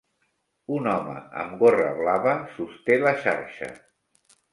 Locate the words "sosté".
2.55-2.97